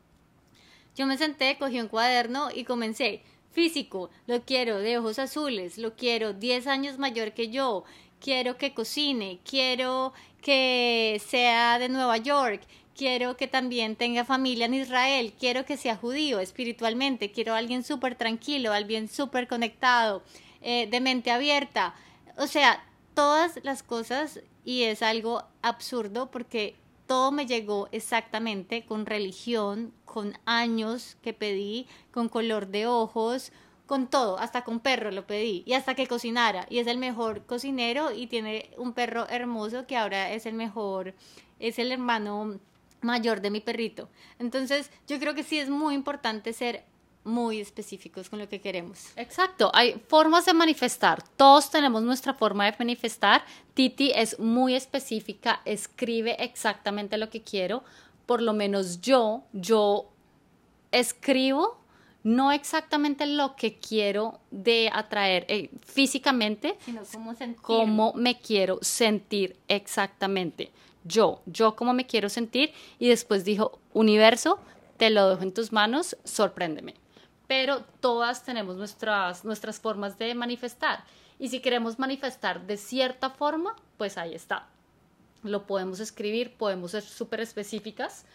Yo 0.95 1.05
me 1.05 1.19
senté, 1.19 1.55
cogí 1.59 1.79
un 1.79 1.87
cuaderno 1.87 2.49
y 2.51 2.63
comencé, 2.63 3.21
físico, 3.51 4.09
lo 4.25 4.41
quiero 4.41 4.79
de 4.79 4.97
ojos 4.97 5.19
azules, 5.19 5.77
lo 5.77 5.95
quiero 5.95 6.33
10 6.33 6.65
años 6.65 6.97
mayor 6.97 7.33
que 7.33 7.49
yo, 7.49 7.83
quiero 8.19 8.57
que 8.57 8.73
cocine, 8.73 9.39
quiero 9.47 10.13
que 10.41 11.21
sea 11.25 11.77
de 11.77 11.89
Nueva 11.89 12.17
York, 12.17 12.61
quiero 12.97 13.37
que 13.37 13.47
también 13.47 13.95
tenga 13.95 14.25
familia 14.25 14.65
en 14.65 14.73
Israel, 14.73 15.33
quiero 15.39 15.65
que 15.65 15.77
sea 15.77 15.95
judío 15.95 16.39
espiritualmente, 16.39 17.31
quiero 17.31 17.53
a 17.53 17.57
alguien 17.57 17.83
súper 17.83 18.15
tranquilo, 18.15 18.73
alguien 18.73 19.07
súper 19.07 19.47
conectado, 19.47 20.23
eh, 20.61 20.87
de 20.89 20.99
mente 20.99 21.31
abierta. 21.31 21.93
O 22.37 22.47
sea, 22.47 22.83
todas 23.13 23.59
las 23.63 23.83
cosas 23.83 24.41
y 24.65 24.83
es 24.83 25.01
algo 25.01 25.43
absurdo 25.61 26.29
porque 26.31 26.75
todo 27.05 27.31
me 27.31 27.45
llegó 27.45 27.87
exactamente 27.91 28.85
con 28.85 29.05
religión, 29.05 29.93
con 30.03 30.37
años 30.45 31.17
que 31.21 31.33
pedí, 31.33 31.87
con 32.11 32.27
color 32.27 32.67
de 32.67 32.85
ojos, 32.87 33.53
con 33.85 34.07
todo, 34.07 34.37
hasta 34.37 34.63
con 34.63 34.81
perro 34.81 35.11
lo 35.11 35.25
pedí 35.25 35.63
y 35.65 35.73
hasta 35.73 35.95
que 35.95 36.07
cocinara 36.07 36.65
y 36.69 36.79
es 36.79 36.87
el 36.87 36.97
mejor 36.97 37.45
cocinero 37.45 38.11
y 38.11 38.27
tiene 38.27 38.69
un 38.77 38.91
perro 38.91 39.27
hermoso 39.29 39.87
que 39.87 39.95
ahora 39.95 40.33
es 40.33 40.45
el 40.45 40.55
mejor, 40.55 41.13
es 41.59 41.79
el 41.79 41.93
hermano 41.93 42.59
mayor 43.01 43.41
de 43.41 43.51
mi 43.51 43.61
perrito. 43.61 44.09
Entonces, 44.39 44.91
yo 45.07 45.19
creo 45.19 45.33
que 45.35 45.43
sí 45.43 45.59
es 45.59 45.69
muy 45.69 45.93
importante 45.93 46.53
ser 46.53 46.85
muy 47.27 47.59
específicos 47.59 48.29
con 48.29 48.39
lo 48.39 48.47
que 48.47 48.61
queremos. 48.61 49.09
Exacto, 49.17 49.69
hay 49.73 50.01
formas 50.07 50.45
de 50.45 50.53
manifestar. 50.53 51.21
Todos 51.35 51.69
tenemos 51.69 52.01
nuestra 52.01 52.33
forma 52.33 52.65
de 52.65 52.75
manifestar. 52.79 53.43
Titi 53.73 54.11
es 54.15 54.39
muy 54.39 54.75
específica, 54.75 55.61
escribe 55.65 56.41
exactamente 56.43 57.17
lo 57.17 57.29
que 57.29 57.41
quiero. 57.41 57.83
Por 58.25 58.41
lo 58.41 58.53
menos 58.53 59.01
yo, 59.01 59.43
yo 59.51 60.09
escribo 60.91 61.77
no 62.23 62.51
exactamente 62.51 63.25
lo 63.25 63.55
que 63.55 63.77
quiero 63.77 64.39
de 64.51 64.89
atraer 64.91 65.45
eh, 65.49 65.69
físicamente, 65.85 66.77
sino 66.79 67.03
cómo, 67.11 67.35
cómo 67.61 68.13
me 68.15 68.39
quiero 68.39 68.79
sentir 68.81 69.57
exactamente 69.67 70.71
yo, 71.07 71.41
yo 71.45 71.75
cómo 71.75 71.93
me 71.93 72.05
quiero 72.05 72.29
sentir 72.29 72.73
y 72.99 73.09
después 73.09 73.45
dijo, 73.45 73.79
universo, 73.93 74.59
te 74.97 75.09
lo 75.09 75.29
dejo 75.29 75.43
en 75.43 75.53
tus 75.53 75.71
manos, 75.71 76.17
sorpréndeme. 76.23 76.95
Pero 77.47 77.83
todas 78.01 78.43
tenemos 78.43 78.75
nuestras, 78.75 79.45
nuestras 79.45 79.79
formas 79.79 80.17
de 80.17 80.35
manifestar 80.35 81.03
y 81.39 81.49
si 81.49 81.59
queremos 81.59 81.99
manifestar 81.99 82.65
de 82.65 82.77
cierta 82.77 83.29
forma, 83.29 83.75
pues 83.97 84.17
ahí 84.17 84.33
está. 84.33 84.67
Lo 85.43 85.65
podemos 85.65 85.99
escribir, 85.99 86.55
podemos 86.55 86.91
ser 86.91 87.03
súper 87.03 87.41
específicas. 87.41 88.25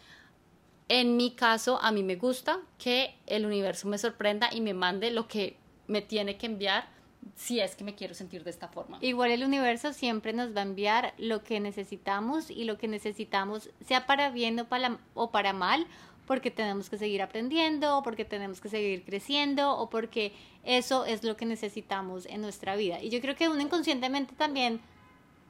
En 0.89 1.17
mi 1.17 1.33
caso, 1.33 1.81
a 1.83 1.91
mí 1.91 2.03
me 2.03 2.17
gusta 2.17 2.61
que 2.79 3.17
el 3.27 3.45
universo 3.45 3.89
me 3.89 3.99
sorprenda 3.99 4.51
y 4.53 4.61
me 4.61 4.75
mande 4.75 5.11
lo 5.11 5.27
que 5.27 5.57
me 5.89 6.01
tiene 6.01 6.37
que 6.39 6.47
enviar 6.47 6.89
si 7.35 7.61
es 7.61 7.77
que 7.77 7.85
me 7.85 7.95
quiero 7.95 8.15
sentir 8.15 8.45
de 8.45 8.51
esta 8.51 8.69
forma. 8.69 8.99
Igual 9.01 9.31
el 9.31 9.45
universo 9.45 9.93
siempre 9.93 10.33
nos 10.33 10.55
va 10.55 10.61
a 10.61 10.65
enviar 10.65 11.15
lo 11.19 11.43
que 11.43 11.61
necesitamos 11.61 12.51
y 12.51 12.65
lo 12.65 12.79
que 12.79 12.89
necesitamos, 12.89 13.71
sea 13.87 14.07
para 14.07 14.31
bien 14.31 14.61
o 14.61 15.31
para, 15.31 15.53
mal, 15.53 15.87
porque 16.27 16.51
tenemos 16.51 16.89
que 16.89 16.99
seguir 16.99 17.23
aprendiendo, 17.23 17.99
o 17.99 18.03
porque 18.03 18.25
tenemos 18.25 18.61
que 18.61 18.69
seguir 18.69 19.05
creciendo, 19.05 19.77
o 19.77 19.91
porque 19.91 20.33
eso 20.65 21.05
es 21.05 21.25
lo 21.25 21.37
que 21.37 21.47
necesitamos 21.47 22.27
en 22.27 22.41
nuestra 22.41 22.77
vida. 22.77 23.03
Y 23.03 23.11
yo 23.11 23.21
creo 23.21 23.35
que 23.35 23.49
uno 23.49 23.61
inconscientemente 23.61 24.35
también 24.35 24.81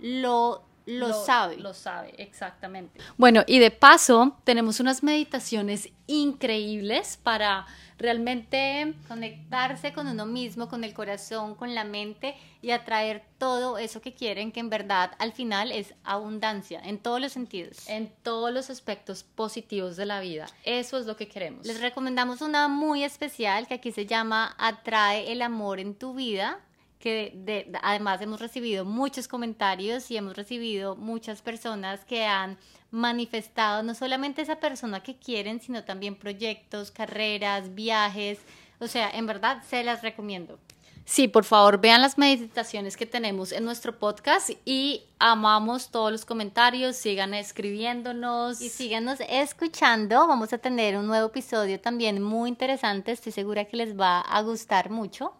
lo 0.00 0.62
lo, 0.86 1.12
sabe. 1.12 1.56
Lo 1.56 1.74
sabe, 1.74 2.14
exactamente. 2.18 3.00
Bueno, 3.16 3.42
y 3.46 3.58
de 3.58 3.70
paso, 3.70 4.36
tenemos 4.44 4.80
unas 4.80 5.02
meditaciones 5.02 5.90
increíbles 6.06 7.18
para 7.22 7.66
realmente 7.98 8.94
conectarse 9.06 9.92
con 9.92 10.08
uno 10.08 10.26
mismo, 10.26 10.68
con 10.68 10.82
el 10.84 10.92
corazón, 10.92 11.54
con 11.54 11.74
la 11.74 11.84
mente 11.84 12.34
y 12.60 12.72
atraer 12.72 13.24
todo 13.38 13.78
eso 13.78 14.00
que 14.00 14.12
quieren, 14.12 14.50
que 14.50 14.60
en 14.60 14.70
verdad 14.70 15.12
al 15.18 15.32
final 15.32 15.70
es 15.70 15.94
abundancia, 16.04 16.80
en 16.84 16.98
todos 16.98 17.20
los 17.20 17.32
sentidos. 17.32 17.88
En 17.88 18.12
todos 18.22 18.52
los 18.52 18.70
aspectos 18.70 19.22
positivos 19.22 19.96
de 19.96 20.06
la 20.06 20.20
vida. 20.20 20.46
Eso 20.64 20.98
es 20.98 21.06
lo 21.06 21.16
que 21.16 21.28
queremos. 21.28 21.64
Les 21.64 21.80
recomendamos 21.80 22.40
una 22.40 22.68
muy 22.68 23.04
especial 23.04 23.66
que 23.66 23.74
aquí 23.74 23.92
se 23.92 24.06
llama 24.06 24.54
Atrae 24.58 25.30
el 25.32 25.40
amor 25.40 25.78
en 25.78 25.94
tu 25.94 26.14
vida 26.14 26.60
que 27.02 27.32
de, 27.34 27.68
además 27.82 28.22
hemos 28.22 28.40
recibido 28.40 28.84
muchos 28.84 29.26
comentarios 29.26 30.08
y 30.12 30.16
hemos 30.16 30.36
recibido 30.36 30.94
muchas 30.94 31.42
personas 31.42 32.04
que 32.04 32.24
han 32.24 32.56
manifestado 32.92 33.82
no 33.82 33.94
solamente 33.96 34.40
esa 34.40 34.60
persona 34.60 35.02
que 35.02 35.16
quieren, 35.16 35.60
sino 35.60 35.82
también 35.82 36.14
proyectos, 36.14 36.92
carreras, 36.92 37.74
viajes. 37.74 38.38
O 38.78 38.86
sea, 38.86 39.10
en 39.10 39.26
verdad 39.26 39.64
se 39.68 39.82
las 39.82 40.02
recomiendo. 40.02 40.60
Sí, 41.04 41.26
por 41.26 41.42
favor, 41.42 41.80
vean 41.80 42.00
las 42.00 42.16
meditaciones 42.16 42.96
que 42.96 43.04
tenemos 43.04 43.50
en 43.50 43.64
nuestro 43.64 43.98
podcast 43.98 44.50
y 44.64 45.02
amamos 45.18 45.90
todos 45.90 46.12
los 46.12 46.24
comentarios, 46.24 46.94
sigan 46.94 47.34
escribiéndonos 47.34 48.60
y 48.60 48.68
síganos 48.68 49.18
escuchando. 49.28 50.28
Vamos 50.28 50.52
a 50.52 50.58
tener 50.58 50.96
un 50.96 51.08
nuevo 51.08 51.26
episodio 51.26 51.80
también 51.80 52.22
muy 52.22 52.48
interesante, 52.48 53.10
estoy 53.10 53.32
segura 53.32 53.64
que 53.64 53.76
les 53.76 53.98
va 53.98 54.20
a 54.20 54.40
gustar 54.42 54.90
mucho 54.90 55.34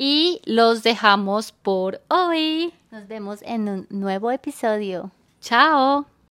y 0.00 0.40
los 0.44 0.84
dejamos 0.84 1.50
por 1.50 2.00
hoy. 2.08 2.72
Nos 2.92 3.08
vemos 3.08 3.42
en 3.42 3.68
un 3.68 3.86
nuevo 3.90 4.30
episodio. 4.30 5.10
Chao. 5.40 6.06